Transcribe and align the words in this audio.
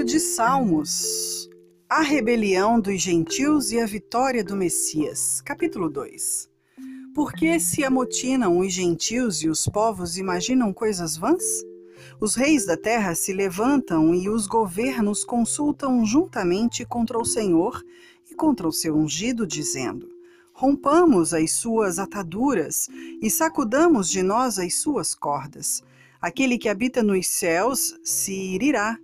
Livro 0.00 0.14
de 0.14 0.20
Salmos. 0.20 1.50
A 1.86 2.00
rebelião 2.00 2.80
dos 2.80 3.02
gentios 3.02 3.70
e 3.70 3.78
a 3.78 3.84
vitória 3.84 4.42
do 4.42 4.56
Messias. 4.56 5.42
Capítulo 5.42 5.90
2. 5.90 6.48
Por 7.14 7.34
que 7.34 7.60
se 7.60 7.84
amotinam 7.84 8.60
os 8.60 8.72
gentios 8.72 9.42
e 9.42 9.48
os 9.50 9.66
povos 9.66 10.16
imaginam 10.16 10.72
coisas 10.72 11.18
vãs? 11.18 11.44
Os 12.18 12.34
reis 12.34 12.64
da 12.64 12.78
terra 12.78 13.14
se 13.14 13.34
levantam 13.34 14.14
e 14.14 14.30
os 14.30 14.46
governos 14.46 15.22
consultam 15.22 16.02
juntamente 16.06 16.82
contra 16.86 17.18
o 17.18 17.24
Senhor 17.24 17.84
e 18.30 18.34
contra 18.34 18.66
o 18.66 18.72
seu 18.72 18.96
ungido, 18.96 19.46
dizendo: 19.46 20.08
Rompamos 20.54 21.34
as 21.34 21.52
suas 21.52 21.98
ataduras 21.98 22.88
e 23.20 23.28
sacudamos 23.28 24.08
de 24.08 24.22
nós 24.22 24.58
as 24.58 24.76
suas 24.76 25.14
cordas. 25.14 25.82
Aquele 26.22 26.56
que 26.56 26.70
habita 26.70 27.02
nos 27.02 27.26
céus 27.26 27.98
se 28.02 28.32
irirá 28.32 28.98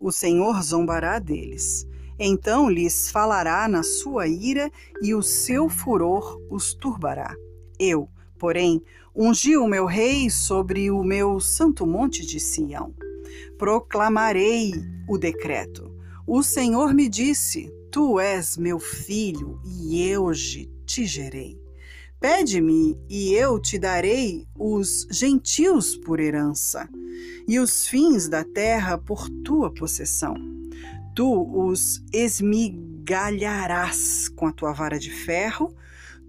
o 0.00 0.12
Senhor 0.12 0.62
zombará 0.62 1.18
deles. 1.18 1.86
Então 2.18 2.68
lhes 2.68 3.10
falará 3.10 3.68
na 3.68 3.82
sua 3.82 4.26
ira 4.26 4.70
e 5.02 5.14
o 5.14 5.22
seu 5.22 5.68
furor 5.68 6.40
os 6.50 6.74
turbará. 6.74 7.34
Eu, 7.78 8.08
porém, 8.38 8.82
ungi 9.14 9.56
o 9.56 9.68
meu 9.68 9.86
rei 9.86 10.28
sobre 10.28 10.90
o 10.90 11.02
meu 11.04 11.38
santo 11.40 11.86
monte 11.86 12.26
de 12.26 12.40
Sião. 12.40 12.92
Proclamarei 13.56 14.72
o 15.08 15.16
decreto. 15.16 15.94
O 16.26 16.42
Senhor 16.42 16.92
me 16.92 17.08
disse: 17.08 17.72
Tu 17.90 18.18
és 18.18 18.56
meu 18.56 18.78
filho, 18.78 19.60
e 19.64 20.16
hoje 20.16 20.70
te 20.84 21.06
gerei. 21.06 21.58
Pede-me, 22.20 22.98
e 23.08 23.32
eu 23.32 23.60
te 23.60 23.78
darei 23.78 24.44
os 24.58 25.06
gentios 25.10 25.96
por 25.96 26.18
herança, 26.18 26.88
e 27.46 27.58
os 27.58 27.86
fins 27.86 28.28
da 28.28 28.44
terra 28.44 28.98
por 28.98 29.28
tua 29.44 29.72
possessão. 29.72 30.36
Tu 31.14 31.50
os 31.54 32.04
esmigalharás 32.12 34.28
com 34.28 34.46
a 34.46 34.52
tua 34.52 34.72
vara 34.72 34.98
de 34.98 35.10
ferro, 35.10 35.74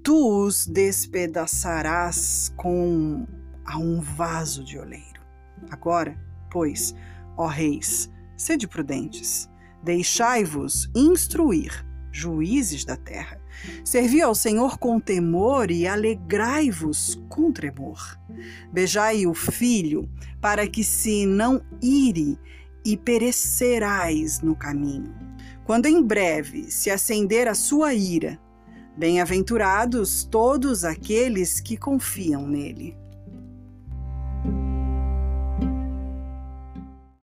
tu 0.04 0.46
os 0.46 0.66
despedaçarás 0.66 2.52
com 2.56 3.28
a 3.66 3.78
um 3.78 4.00
vaso 4.02 4.64
de 4.64 4.80
oleiro. 4.80 5.22
Agora, 5.70 6.18
pois, 6.50 6.96
ó 7.38 7.48
reis, 7.48 8.10
sede 8.36 8.68
prudentes, 8.68 9.48
deixai-vos 9.84 10.90
instruir 10.96 11.86
juízes 12.20 12.84
da 12.84 12.96
terra. 12.96 13.42
Servi 13.84 14.22
ao 14.22 14.36
Senhor 14.36 14.78
com 14.78 15.00
temor 15.00 15.72
e 15.72 15.88
alegrai-vos 15.88 17.22
com 17.30 17.52
tremor. 17.52 18.20
Beijai 18.72 19.26
o 19.26 19.34
filho, 19.34 20.10
para 20.42 20.68
que 20.68 20.84
se 20.84 21.26
não 21.26 21.62
ire 21.82 22.38
e 22.86 22.98
perecerás 22.98 24.42
no 24.42 24.56
caminho. 24.56 25.14
Quando 25.66 25.86
em 25.86 26.02
breve 26.02 26.72
se 26.72 26.90
acender 26.90 27.48
a 27.48 27.54
sua 27.54 27.94
ira, 27.94 28.40
bem-aventurados 28.98 30.24
todos 30.24 30.84
aqueles 30.84 31.60
que 31.60 31.78
confiam 31.78 32.48
nele. 32.48 32.98